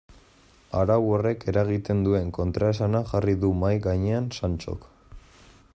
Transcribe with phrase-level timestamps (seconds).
[0.79, 4.89] Arau horrek eragiten duen kontraesana jarri du mahai gainean Santxok.